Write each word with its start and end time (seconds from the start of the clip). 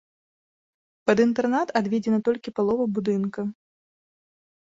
Пад 1.09 1.17
інтэрнат 1.25 1.73
адведзена 1.79 2.19
толькі 2.29 2.53
палова 2.61 2.83
будынка. 2.97 3.41